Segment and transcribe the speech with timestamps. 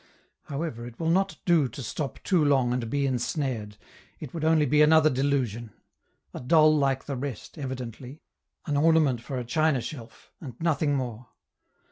[0.45, 3.77] However, it will not do to stop too long and be ensnared
[4.19, 5.73] it would only be another delusion.
[6.33, 8.23] A doll like the rest, evidently,
[8.65, 11.27] an ornament for a china shelf, and nothing more.